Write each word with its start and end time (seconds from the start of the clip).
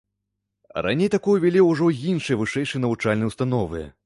Раней 0.87 1.09
такое 1.15 1.35
ўвялі 1.37 1.61
ўжо 1.69 1.91
іншыя 2.13 2.41
вышэйшыя 2.41 2.85
навучальныя 2.87 3.29
ўстановы. 3.35 3.85